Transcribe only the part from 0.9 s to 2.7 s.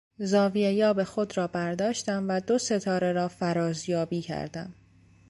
خود را برداشتم و دو